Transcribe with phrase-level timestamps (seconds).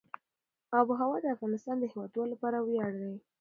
[0.77, 3.13] آب وهوا د افغانستان د هیوادوالو لپاره ویاړ دی.